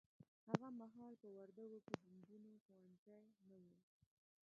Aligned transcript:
هغه 0.49 0.67
محال 0.79 1.13
په 1.21 1.27
وردګو 1.35 1.77
کې 1.85 1.93
د 2.01 2.03
نجونو 2.15 2.51
ښونځي 2.63 3.19
نه 3.49 3.57
وه 3.63 3.73